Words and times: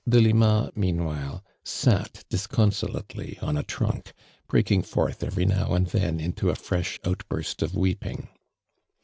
Delima, 0.09 0.71
meanwhile, 0.73 1.43
sat 1.63 2.25
disconsolately 2.27 3.37
on 3.39 3.55
a 3.55 3.61
ti'unk, 3.61 4.13
breakhig 4.49 4.83
forth 4.83 5.23
every 5.23 5.45
now 5.45 5.75
and 5.75 5.85
then 5.89 6.19
into 6.19 6.49
a 6.49 6.55
fresh 6.55 6.99
outburst 7.05 7.61
of 7.61 7.75
weeping. 7.75 8.27